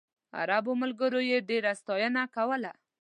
عربو 0.39 0.71
ملګرو 0.81 1.19
یې 1.29 1.37
ډېره 1.49 1.71
ستاینه 1.81 2.23
کوله. 2.35 2.71